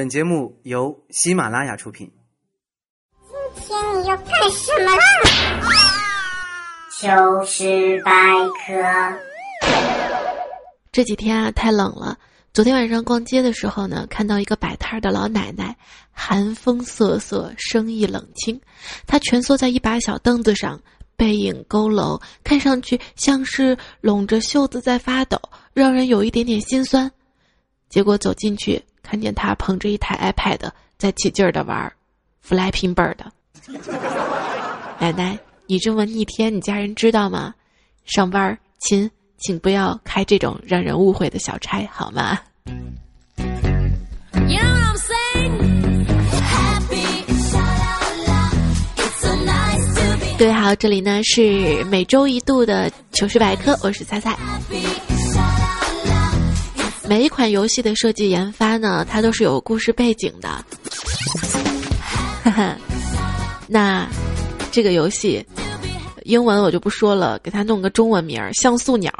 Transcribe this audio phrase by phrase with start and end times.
[0.00, 2.10] 本节目由喜马拉雅出品。
[3.54, 5.02] 今天你要干什么啦？
[6.90, 8.10] 糗事百
[8.64, 8.82] 科。
[10.90, 12.18] 这几天啊，太冷了。
[12.54, 15.76] 昨天晚上逛街的时候呢，看到一个摆摊的老奶奶，
[16.12, 18.58] 寒风瑟瑟，生意冷清。
[19.06, 20.80] 她蜷缩在一把小凳子上，
[21.14, 25.38] 背影佝偻，看上去像是拢着袖子在发抖，
[25.74, 27.12] 让人有一点点心酸。
[27.90, 31.92] 结果走进去，看见他捧着一台 iPad 在起劲儿的玩
[32.48, 33.16] 《Flapping Bird》。
[34.98, 37.54] 奶奶，你这么逆天，你家人知道吗？
[38.04, 39.10] 上班亲。
[39.42, 42.38] 请不要开这种让人误会的小差，好吗？
[50.38, 54.36] 各位好，这里呢是每周一度的糗事百科，我是菜菜。
[57.10, 60.48] 每一款游戏的设计研发呢，它都是有故事背景的。
[62.44, 62.76] 哈哈，
[63.66, 64.08] 那
[64.70, 65.44] 这个游戏。
[66.22, 69.12] 英文我就不说了，给它弄个中文名儿“像素鸟”，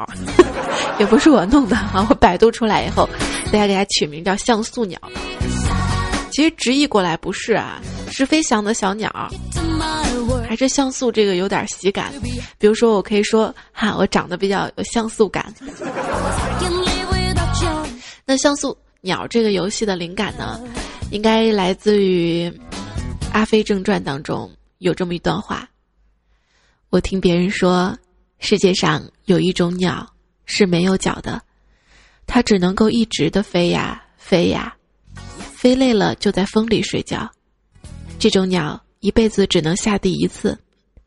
[1.01, 3.11] 也不是我弄的啊，我百度出来以后，
[3.51, 4.97] 大家给它取名叫“像素鸟”。
[6.31, 9.11] 其实直译过来不是啊，是飞翔的小鸟，
[10.49, 12.13] 还是像素这个有点喜感。
[12.57, 15.53] 比如说，我可以说哈，我长得比较有像素感。
[18.31, 20.61] 那像素鸟这个游戏的灵感呢，
[21.11, 22.49] 应该来自于
[23.33, 25.69] 《阿飞正传》当中有这么一段话。
[26.91, 27.93] 我听别人说，
[28.39, 30.09] 世界上有一种鸟
[30.45, 31.43] 是没有脚的，
[32.25, 34.77] 它只能够一直的飞呀飞呀，
[35.53, 37.29] 飞累了就在风里睡觉。
[38.21, 40.57] 这种鸟一辈子只能下地一次，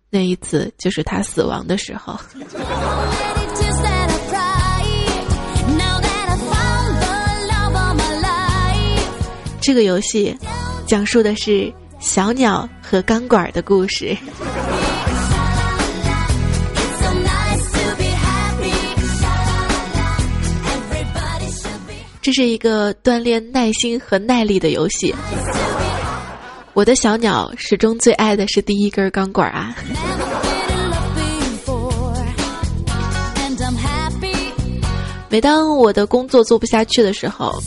[0.09, 2.19] 那一次就是它死亡的时候。
[9.65, 10.35] 这个游戏
[10.85, 14.13] 讲述的是小鸟和钢管的故事。
[22.21, 25.15] 这是一个锻炼耐心和耐力的游戏。
[26.73, 29.73] 我的小鸟始终最爱的是第一根钢管啊！
[35.33, 37.59] 每当我的工作做不下去的时候，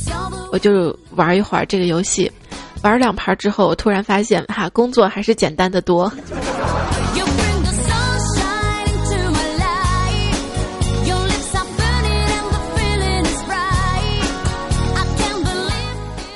[0.53, 2.31] 我就玩一会儿这个游戏。
[2.85, 6.09] 玩两盘之后，我突然发现，哈，工作还是简单的多。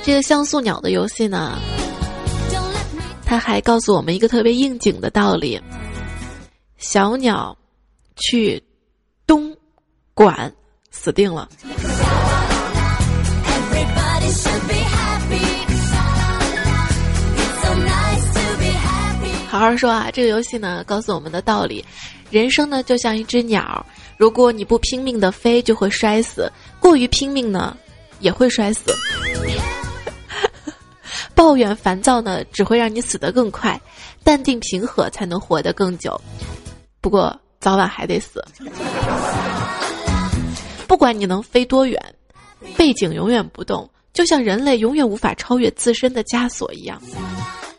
[0.03, 1.57] 这个像素鸟的游戏呢，
[3.25, 5.57] 它还告诉我们一个特别应景的道理：
[6.77, 7.57] 小鸟
[8.17, 8.61] 去
[9.25, 9.55] 东
[10.13, 10.53] 莞
[10.91, 11.49] 死定了。
[19.49, 20.09] 好好说啊！
[20.13, 21.83] 这个游戏呢，告诉我们的道理：
[22.29, 23.85] 人生呢，就像一只鸟，
[24.17, 27.75] 如果你不拼命的飞，就会摔死；过于拼命呢，
[28.19, 28.95] 也会摔死。
[31.35, 33.77] 抱怨烦躁呢，只会让你死得更快；
[34.23, 36.19] 淡定平和才能活得更久。
[37.01, 38.41] 不过早晚还得死。
[40.91, 41.97] 不管你能飞多远，
[42.75, 47.01] 背景永远不动，就像人类永远无法超越自身的枷锁一样。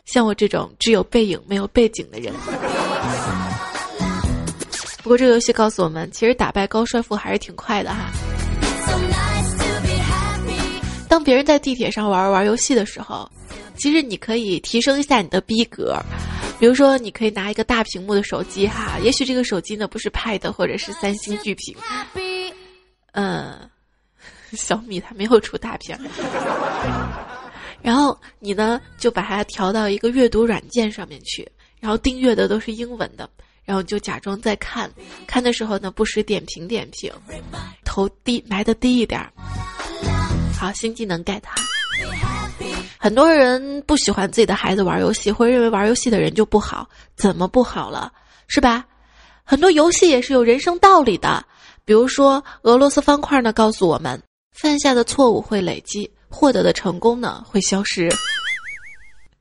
[0.05, 2.33] 像我这种只有背影没有背景的人。
[5.03, 8.09] 不过这个游戏告诉我们，其实打败高帅富还是挺快的哈。
[11.07, 13.29] 当别人在地铁上玩玩游戏的时候。
[13.75, 15.99] 其实你可以提升一下你的逼格，
[16.59, 21.75] 比如说你可以拿一个大屏幕的手机哈，也许这个手机呢不是 Pad 或者是三星巨屏，
[23.13, 23.69] 嗯，
[24.51, 25.97] 小米它没有出大屏，
[27.81, 33.29] 然后你呢就把它调到一个阅读软件上面去，然后订阅的都是英文的，
[33.65, 34.91] 然后就假装在看，
[35.27, 37.11] 看的时候呢不时点评点评，
[37.83, 39.31] 头低埋的低一点儿，
[40.57, 41.41] 好新技能 get。
[42.97, 46.87] 很多人不喜欢自己的孩子玩游戏，会认为玩游戏的人就不好。
[47.15, 48.11] 怎么不好了？
[48.47, 48.85] 是吧？
[49.43, 51.45] 很多游戏也是有人生道理的。
[51.85, 54.21] 比如说，俄罗斯方块呢，告诉我们，
[54.51, 58.09] 犯下的错误会累积，获得的成功呢会消失。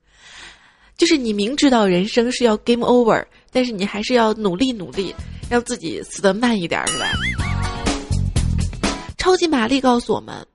[0.97, 5.15] 就是你明知道人生是要 game over，但是你还是要努力努力，
[5.49, 7.11] 让自己死得慢一点，是吧？
[9.19, 10.47] 超级玛丽告诉我们，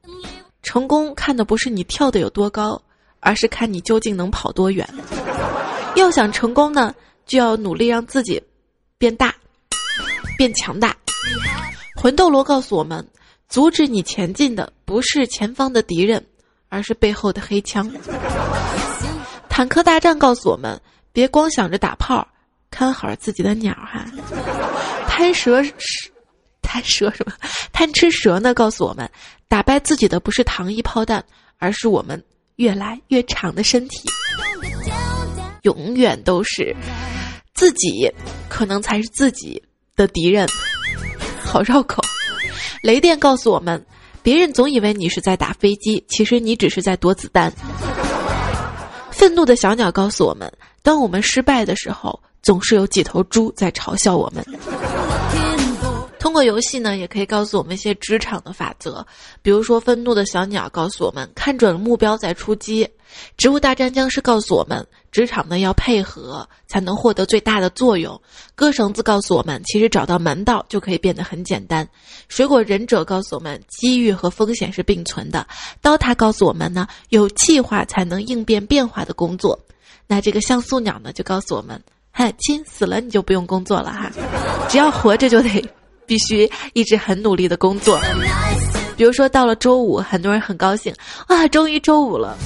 [0.63, 2.81] 成功看的不是你跳的有多高。
[3.19, 4.87] 而是看你究竟能跑多远。
[5.95, 6.93] 要想成功呢，
[7.25, 8.41] 就要努力让自己
[8.99, 9.35] 变大、
[10.37, 10.95] 变强大。
[11.99, 13.05] 魂斗罗告诉我们，
[13.49, 16.23] 阻止你前进的不是前方的敌人，
[16.69, 17.91] 而是背后的黑枪。
[19.49, 20.79] 坦克大战告诉我们，
[21.11, 22.25] 别光想着打炮，
[22.69, 24.05] 看好自己的鸟哈。
[25.07, 25.73] 贪蛇是
[26.61, 27.33] 贪蛇什么？
[27.73, 28.53] 贪吃蛇呢？
[28.53, 29.09] 告诉我们，
[29.47, 31.23] 打败自己的不是糖衣炮弹，
[31.57, 32.23] 而是我们
[32.57, 34.07] 越来越长的身体。
[35.63, 36.73] 永远都是
[37.55, 38.09] 自己，
[38.47, 39.61] 可能才是自己
[39.95, 40.47] 的敌人。
[41.47, 42.03] 好绕口。
[42.83, 43.83] 雷电告诉我们，
[44.21, 47.51] 别人总以为你是在打飞机，其实你只是在躲子弹。
[49.11, 50.51] 愤怒的小鸟告诉我们，
[50.83, 54.45] 当我们失败的时候，总是有几头猪在嘲笑我们。
[56.27, 59.07] 通过游戏呢，也可以告诉我们一些职场的法则，
[59.41, 62.85] 比如说，愤怒的小鸟告诉我们，看准了目标再出击；
[63.37, 68.13] 植物大战僵尸告诉我们，职场呢要配合才能获得最大的作用；
[68.55, 71.85] 割绳子告诉我们，其实找到门道就可以变得很简单；
[72.27, 75.47] 水果忍者告诉我们，机遇和风险是并存的；
[75.81, 79.57] 刀塔告诉我们呢，有计划才能应变变化的工作；
[80.07, 81.81] 那这个像素鸟呢，就告诉我们，
[82.11, 84.11] 嗨，亲，死了你就不用工作了哈，
[84.67, 85.65] 只要活着就得。
[86.07, 87.99] 必须一直很努力的工作，
[88.95, 90.93] 比如说到了周五，很多人很高兴，
[91.27, 92.37] 啊，终于周五了，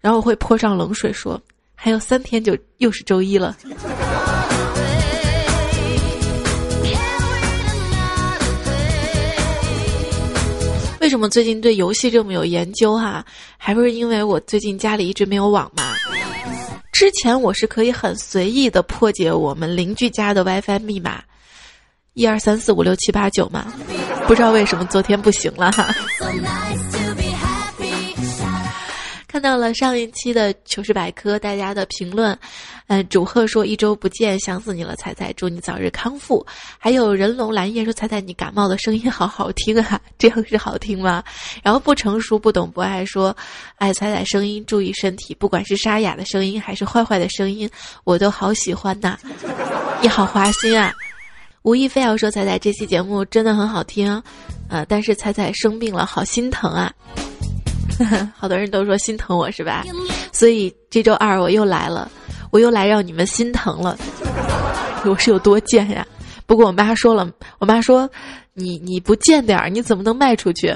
[0.00, 1.40] 然后我会泼上冷水，说
[1.74, 3.56] 还有三天就又是周一了。
[11.00, 13.22] 为什么最近对游戏这么有研究哈？
[13.58, 15.94] 还不是因为我最近家里一直没有网嘛？
[16.92, 21.22] 之前我是可以很随意的破解我们邻居家的 WiFi 密码。
[22.14, 23.74] 一二三四五六七八九嘛，
[24.28, 25.92] 不知道为什么昨天不行了哈。
[29.26, 32.38] 看到了上一期的糗事百科，大家的评论，
[32.86, 36.46] 嗯，主贺说一周不见，想死你了，彩彩，祝你早日康复。
[36.78, 41.20] 还有人龙蓝叶说彩彩你感冒的声音好好听啊， 这样是好听吗？
[41.64, 43.36] 然后不成熟不懂不爱说，
[43.78, 47.68] 哎，彩彩声音注意身体，不管是沙哑的声音还是坏坏的声音，
[48.04, 49.18] 我都好喜欢呐，
[50.00, 50.94] 你好花心啊。
[51.64, 54.22] 吴亦非要说：“彩彩这期节目真的很好听，
[54.68, 56.92] 呃，但是彩彩生病了，好心疼啊！
[58.36, 59.82] 好多人都说心疼我是吧？
[60.30, 62.10] 所以这周二我又来了，
[62.50, 63.96] 我又来让你们心疼了。
[65.08, 66.06] 我是有多贱呀？
[66.44, 67.26] 不过我妈说了，
[67.58, 68.06] 我妈说
[68.52, 70.68] 你你不贱点儿，你怎么能卖出去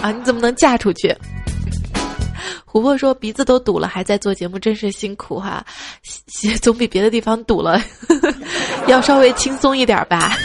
[0.00, 0.10] 啊？
[0.10, 1.14] 你怎么能嫁出去？”
[2.74, 5.64] 琥珀说：“鼻子都堵了，还在做节目，真是辛苦哈，
[6.60, 7.80] 总比别的地方堵了
[8.88, 10.36] 要稍微轻松一点吧。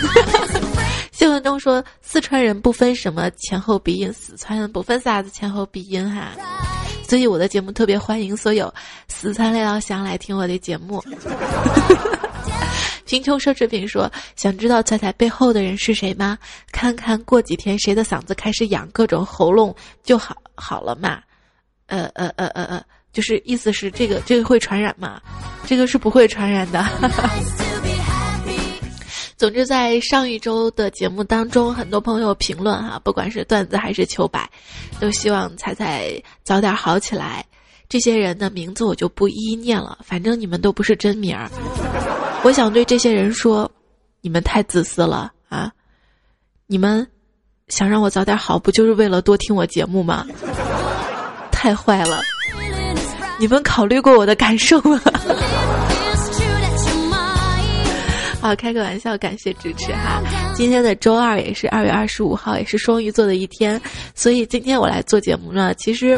[1.11, 6.33] ”谢文东说：“四川人不分什么前后鼻音，四川人不分啥子前后鼻音哈，
[7.01, 8.71] 所以我的节目特别欢迎所有
[9.07, 11.03] 四川的老乡来听我的节目。”
[13.07, 16.37] 贫穷奢侈品说：“想知道彩彩背后的人是谁吗？
[16.71, 21.19] 看看过几天谁的嗓子开始痒，各种喉咙就好好了嘛。”
[21.89, 25.21] 呃呃呃呃呃，就是意思是这个这个会传染吗？
[25.67, 26.83] 这个是不会传染的。
[29.37, 34.49] 总之，在上一周的节目当中，很多朋友评论哈，不管是段子还是求白，
[34.99, 37.45] 都希望彩彩早点好起来。
[37.87, 41.49] 这些人的名字我就不一一念了，反正你们都不是真名儿。
[42.43, 43.71] 我想对这些人说，
[44.21, 45.71] 你们太自私了啊！
[46.67, 47.07] 你们
[47.69, 50.27] 想让我早点好，不就是为了多听我节目吗？
[51.61, 52.21] 太坏了！
[53.37, 54.97] 你们考虑过我的感受吗？
[58.39, 60.21] 好， 开个玩笑，感谢支持哈。
[60.55, 63.79] 今天的周二也是二月二十五号，也是双鱼座的一天，
[64.15, 66.17] 所以今天我来做节目呢，其实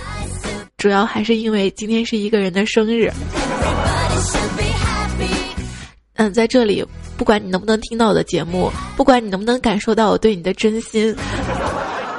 [0.78, 3.12] 主要还是因为今天是一个人的生日。
[6.18, 6.86] 嗯，在这里，
[7.18, 11.16] 不管你能不能听到我的节目，不管你能不能感受到我对你的真心，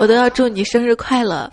[0.00, 1.48] 我都要祝你生日快乐。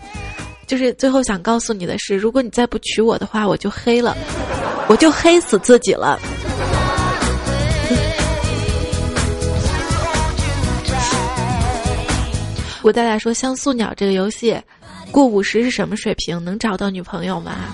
[0.69, 4.15] 就是最后想告诉你的是，如果你再不娶我的话，我就黑了，
[4.87, 6.19] 我就黑死自己了。
[12.83, 14.55] 我大大说：“像素鸟这个游戏，
[15.11, 16.43] 过五十是什么水平？
[16.45, 17.73] 能找到女朋友吗？”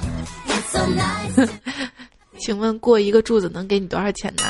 [2.40, 4.44] 请问过一个柱子能给你多少钱呢？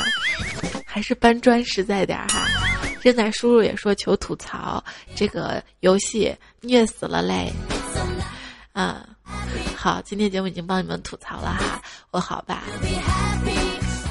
[0.86, 2.46] 还是搬砖实在点儿哈？
[3.02, 4.84] 正在叔叔也说求吐槽，
[5.16, 7.52] 这个游戏虐死了嘞。
[8.76, 8.94] 嗯，
[9.74, 12.64] 好，今天节目已经帮你们吐槽了哈，我好吧？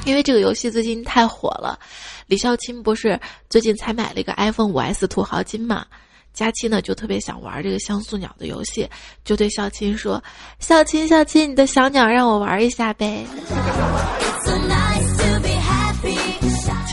[0.07, 1.79] 因为这个游戏最近太火了，
[2.27, 5.85] 李孝钦不是最近才买了一个 iPhone 五 S 土豪金嘛？
[6.33, 8.89] 佳期呢就特别想玩这个像素鸟的游戏，
[9.23, 10.23] 就对孝钦说
[10.59, 13.25] ：“孝钦，孝钦，你的小鸟让我玩一下呗。”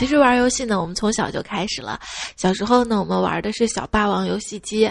[0.02, 1.96] 其实玩游戏呢，我们从小就开始了。
[2.36, 4.90] 小时候呢，我们玩的是小霸王游戏机。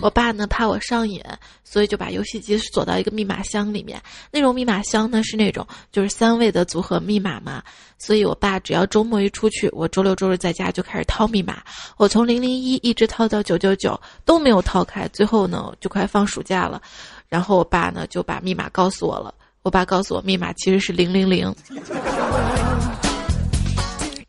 [0.00, 1.20] 我爸呢怕我上瘾，
[1.64, 4.00] 所以就把游戏机锁到一个密码箱里面。
[4.30, 7.64] 那种密码箱呢是那种就是三位的组合密码嘛。
[7.98, 11.60] 所以我爸只要周末一出去，我周六周日在家就开始掏密码。
[11.96, 16.80] 我从零零一一直掏到九九九都没有掏开，最后呢就快放暑假了，
[17.28, 19.34] 然后我爸呢就把密码告诉我了。
[19.62, 21.52] 我爸告诉我密码其实是零零零。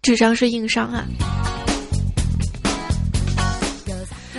[0.05, 1.03] 智商是硬伤啊！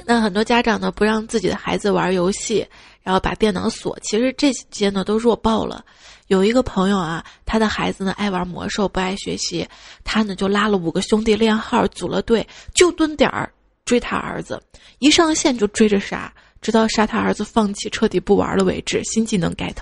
[0.04, 2.64] 那很多家长呢不让自己的孩子玩游戏，
[3.02, 3.98] 然后把电脑锁。
[4.00, 5.84] 其实这些呢都弱爆了。
[6.28, 9.66] 有一个朋友啊，他的孩子呢爱玩魔兽，不爱学习，
[10.04, 13.52] 他呢就拉了五个兄弟练号，组了队，就蹲点儿
[13.84, 14.62] 追他儿子，
[15.00, 19.02] 一上线就追着杀，直到杀他儿子放弃彻底不玩了为止。
[19.02, 19.74] 新技能 get。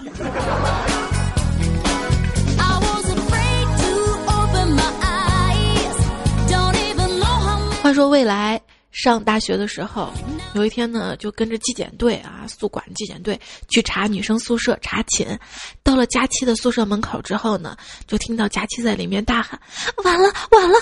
[7.94, 8.60] 说未来
[8.90, 10.12] 上大学的时候，
[10.54, 15.38] 有一天呢，就跟着纪检队啊，宿管纪检队去查女生宿舍查寝。
[15.82, 19.58] 到了佳期的宿舍门口之后呢，就听到佳期在里面大喊
[20.04, 20.78] ：“完了完了，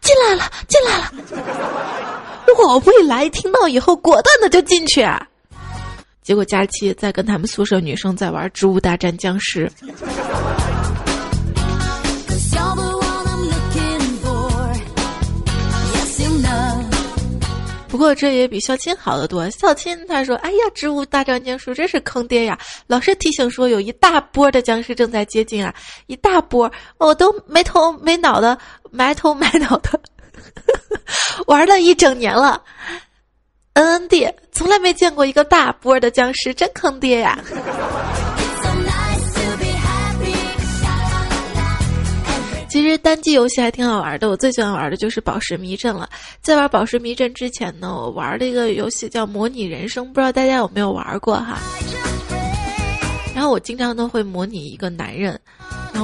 [0.00, 1.12] 进来了进来了！”
[2.66, 5.24] 我未来听到以后，果断的就进去啊。
[6.22, 9.70] 结果佳期在跟他们宿舍女生在玩《植物大战僵尸》。
[17.98, 19.50] 不过这也比校亲好得多。
[19.50, 22.56] 校亲他说：“哎呀，植物大战僵尸真是坑爹呀！
[22.86, 25.74] 老师提醒说，有一大波的僵尸正在接近啊，
[26.06, 28.56] 一大波，我都没头没脑的，
[28.92, 30.00] 埋头埋脑的
[31.48, 32.62] 玩了一整年了。
[33.72, 37.36] 嗯嗯爹，从来没见过一个大波的僵尸，真坑爹呀！”
[42.68, 46.08] 其实单机游戏还挺好玩的，我最喜欢玩的就是《宝石迷阵》了。
[46.42, 51.58] 在玩《宝石迷阵》之前呢，我玩了一个游戏叫《模拟人生》，不知道大家有没有玩过哈？
[53.34, 55.37] 然后我经常都会模拟一个男人。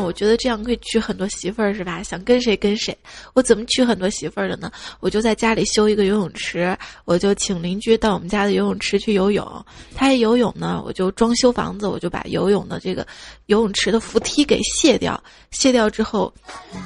[0.02, 2.02] 我觉得这样可以娶很多媳妇儿，是吧？
[2.02, 2.96] 想跟谁跟谁。
[3.32, 4.70] 我怎么娶很多媳妇儿的呢？
[5.00, 9.66] 我就在家里修一个游泳池，我就请邻居到我们家的游泳池去游泳。
[9.94, 13.06] 他一游泳呢，我就装修房子，我就把游泳的这个
[13.46, 15.22] 游泳池的扶梯给卸掉。
[15.50, 16.32] 卸掉之后，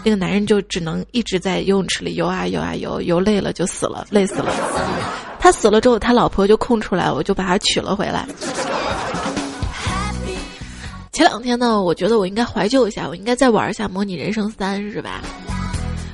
[0.05, 4.53] 那个男人就只能一直在游泳池里游啊游啊游，游累了就死了，累死了。
[5.41, 8.27] 他死了之后，他老婆就空出来，我就把他娶了回来。
[11.19, 15.21] 前两天呢，我觉得我应该怀旧一下，我应该再玩一下《模拟人生三》，是吧？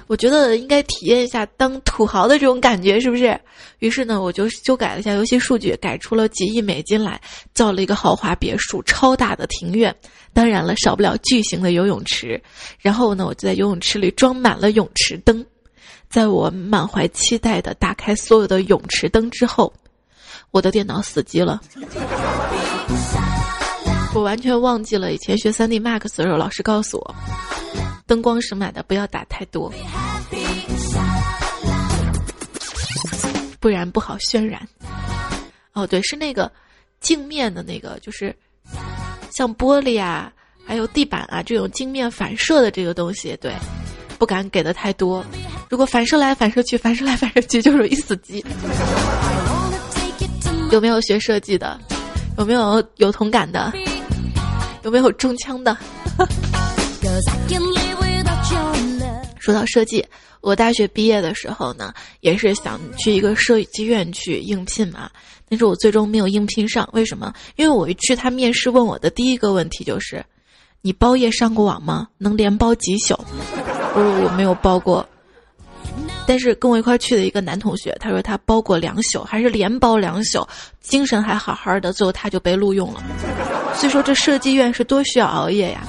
[0.06, 3.38] 我觉得应该体验一下当土豪的这种感觉，是不是？
[3.80, 7.20] 于是呢，我就修改了一下游戏数据，改出了几亿美金来，
[7.52, 9.94] 造了一个豪华别墅、超大的庭院，
[10.32, 12.42] 当然了，少不了巨型的游泳池。
[12.78, 15.44] 然后呢，我就在游泳池里装满了泳池灯。
[16.08, 19.70] 在我满怀期待的打开所有的泳池灯之后，
[20.50, 21.61] 我的电脑死机了。
[24.14, 27.14] 我完全忘记了以前学三 D Max 的时候，老师告诉我，
[28.06, 29.73] 灯光是买的，不要打太多，
[33.59, 34.66] 不然不好渲染。
[35.73, 36.50] 哦，对，是那个
[37.00, 38.33] 镜面的那个，就是
[39.33, 40.33] 像玻璃啊，
[40.64, 43.52] 还有地板啊这种镜面反射的这个东西，对，
[44.16, 45.25] 不敢给的太多。
[45.68, 48.44] 如果反射来反射去，反射来反射去，就容易死机。
[50.71, 51.76] 有没有学设计的？
[52.38, 53.73] 有没有有同感的？
[54.85, 55.76] 有没有中枪的？
[59.41, 60.05] 说到设计，
[60.41, 65.11] 我大学毕业的时候呢，也是想去一个设计院去应聘嘛，
[65.49, 66.88] 但是我最终没有应聘上。
[66.93, 67.33] 为什么？
[67.57, 70.25] 因为我一去他面试问我的第一个问题就是
[70.81, 72.09] ：“你包夜上过网吗？
[72.19, 73.14] 能连包几宿？”
[73.95, 75.07] 我说我没有包过。
[76.26, 80.47] 但是跟我一块去的一个男同学，他说他包过两宿，还是连包两宿，
[80.81, 83.02] 精神还好好的，最后他就被录用了。
[83.75, 85.83] 所以说这设计院是多需要熬夜呀。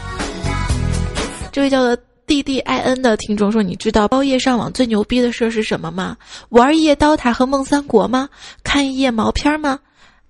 [1.52, 6.18] 这位叫做 D D I N 的听众说：“你知道包夜上网最牛逼的事是什么吗？
[6.50, 8.28] 玩一夜刀塔和梦三国吗？
[8.64, 9.80] 看一夜毛片吗？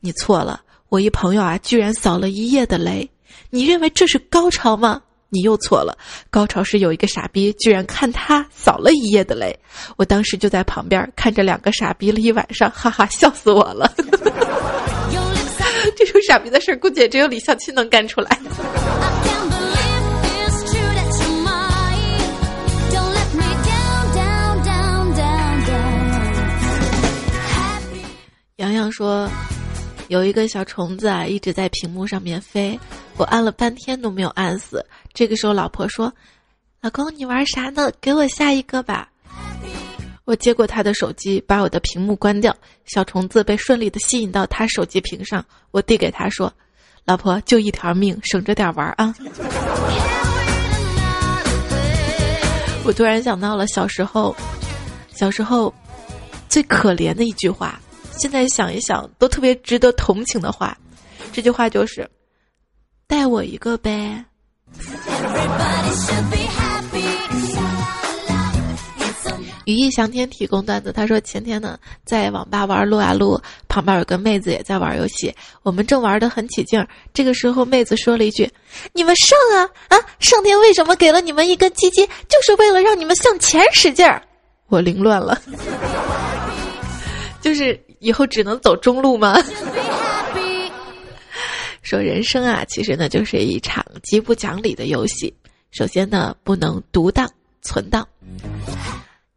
[0.02, 3.10] 你错了，我一朋友啊，居然扫了一夜的雷。
[3.50, 5.02] 你认为这是高潮吗？”
[5.36, 5.98] 你又错了，
[6.30, 9.54] 高潮是有一个傻逼居然看他扫了一夜的雷，
[9.98, 13.94] 我当时就在旁边看着两个傻逼了一晚上，哈哈，笑死我了。
[15.98, 18.40] 这种傻逼的事儿，估计也只有李孝钦能干出来。
[28.56, 29.30] 洋洋说。
[30.08, 32.80] 有一个小虫子啊，一直在屏幕上面飞，
[33.18, 34.86] 我按了半天都没有按死。
[35.14, 36.14] 这个时候，老婆说
[36.82, 37.92] ：“老公，你玩啥呢？
[38.00, 39.10] 给我下一个吧。”
[40.26, 45.44] 我接过他的手机，把我的屏幕关掉，小虫子被顺利的吸引到他手机屏上。
[45.72, 46.54] 我递给他说
[47.06, 49.14] ：“老婆，就一条命，省着点玩啊。”
[52.84, 54.36] 我突然想到了小时候，
[55.12, 55.74] 小时候
[56.48, 57.80] 最可怜的一句话，
[58.18, 60.78] 现在想一想都特别值得同情的话。
[61.32, 62.10] 这句话就是
[63.08, 64.24] ：“带我一个呗。”
[69.66, 76.88] 羽翼翔天提供段子，他说前天呢在网吧玩撸啊撸，旁边有个妹子也在玩游戏，我们正玩得很起劲儿。
[77.16, 78.48] 这个时候妹子说了一句
[78.94, 79.98] ：“你们上啊啊！
[80.20, 84.22] 上天为什么给了你们一根鸡鸡，就是为了让你们向前使劲儿。”
[84.70, 85.42] 我凌乱了，
[87.42, 89.36] 就是以后只能走中路吗？
[91.82, 95.34] 说人生啊，其实呢就是一场极不讲理的游戏。
[95.72, 97.28] 首先呢，不能独当
[97.64, 98.08] 存档。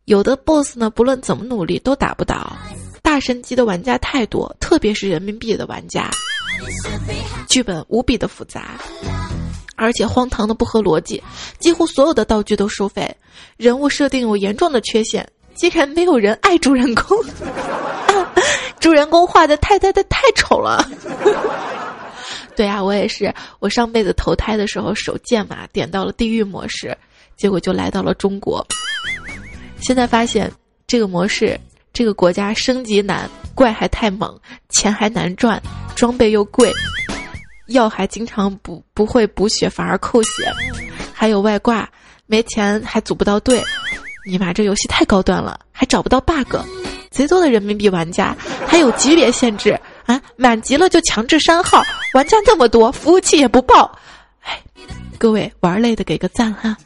[0.05, 2.55] 有的 BOSS 呢，不论怎么努力都打不倒。
[3.03, 6.11] 大神级的玩家太多，特别是人民币的玩家。
[7.49, 8.73] 剧本无比的复杂，
[9.77, 11.23] 而且荒唐的不合逻辑。
[11.59, 13.17] 几乎所有的道具都收费，
[13.57, 17.19] 人物设定有严重的缺陷，竟然没有人爱主人公。
[18.81, 20.89] 主人公画的太太太太丑了。
[22.57, 23.33] 对啊，我也是。
[23.61, 26.97] 我上辈子投胎的时候手贱嘛，点到了地狱模式，
[27.37, 28.67] 结果就来到了中国。
[29.81, 30.51] 现在发现
[30.87, 31.59] 这个模式，
[31.93, 34.37] 这个国家升级难，怪还太猛，
[34.71, 35.63] 钱还难赚，
[35.95, 36.73] 装备又贵，
[37.69, 40.53] 药还经常补不会补血反而扣血，
[41.15, 41.89] 还有外挂，
[42.27, 43.63] 没钱还组不到队。
[44.29, 46.57] 尼玛，这游戏太高端了，还找不到 bug，
[47.11, 48.37] 贼多的人民币玩家，
[48.67, 51.83] 还有级别限制啊，满级了就强制删号，
[52.15, 53.99] 玩家那么多，服务器也不报。
[54.43, 54.61] 哎，
[55.19, 56.77] 各位玩累的给个赞哈。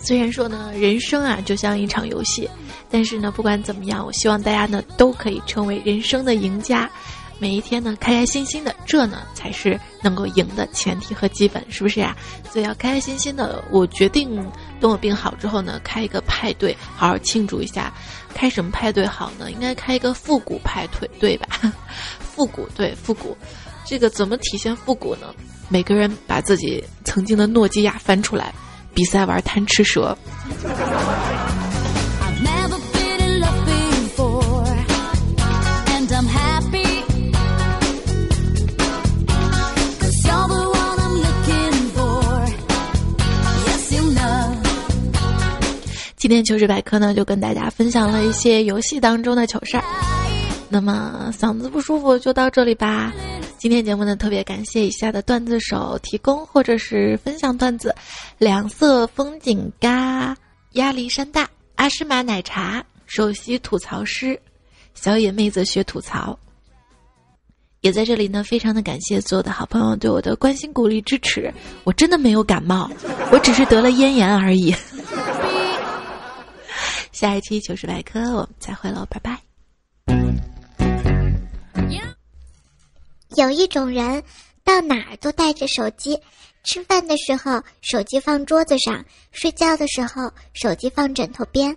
[0.00, 2.48] 虽然说呢，人生啊就像一场游戏，
[2.90, 6.90] 但是呢，不管怎么样，我希望大家呢都可以成为人生的赢家，
[7.38, 12.16] 每一天呢开开心心的，这呢才是能够赢的前提和基本，是不是呀？
[12.50, 13.62] 所以要开开心心的。
[13.70, 14.36] 我决定
[14.80, 17.92] 等我病好之后呢，开一个派对，好好庆祝一下。
[18.32, 19.50] 开什么派对好呢？
[19.50, 21.46] 应该开一个复古派对，对吧？
[22.20, 23.36] 复古对复古，
[23.84, 25.34] 这个怎么体现复古呢？
[25.68, 28.54] 每个人把自己曾经的诺基亚翻出来。
[28.94, 30.16] 比赛玩贪吃蛇。
[46.24, 49.84] 今天糗事百科呢，就跟大家分享了一些游戏当中的糗事儿。
[50.70, 53.12] 那么嗓子不舒服就到这里吧。
[53.58, 57.94] 今天节目呢，特别感谢以下的段子手提供或者是分享段子：
[58.38, 60.34] 两色风景嘎、
[60.72, 64.40] 鸭梨山大、阿诗玛奶茶、首席吐槽师、
[64.94, 66.38] 小野妹子学吐槽。
[67.82, 71.52] 也在这里呢，非常的感谢所有的好朋友对我的关心、鼓励、支持。
[71.84, 72.90] 我真的没有感冒，
[73.30, 74.74] 我只是得了咽炎而已。
[77.14, 79.40] 下一期糗事百科，我们再会喽，拜拜。
[83.36, 84.20] 有一种人，
[84.64, 86.18] 到哪儿都带着手机。
[86.64, 89.00] 吃饭的时候，手机放桌子上；
[89.30, 91.72] 睡觉的时候，手机放枕头边；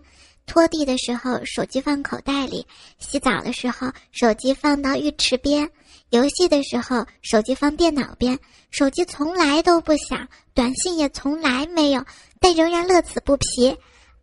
[0.48, 2.66] 拖地的时候，手机放口袋里；
[2.98, 5.68] 洗澡的时候，手机放到浴池边；
[6.10, 8.40] 游戏的时候，手机放电脑边。
[8.72, 12.04] 手机从来都不响，短信也从来没有，
[12.40, 13.78] 但仍然乐此不疲。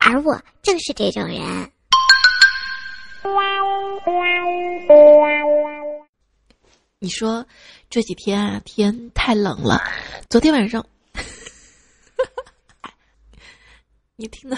[0.07, 1.40] 而我正是这种人。
[6.99, 7.47] 你说
[7.88, 9.83] 这几天啊，天太冷了。
[10.29, 10.85] 昨天晚上，
[14.17, 14.57] 你听到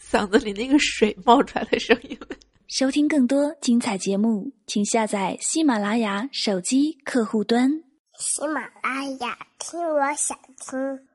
[0.00, 2.36] 嗓子里那个水冒出来的声音没？
[2.68, 7.70] 收听更多精彩节目，请下载喜马拉雅手机客户端。
[8.18, 11.08] 喜马拉雅，听我想听。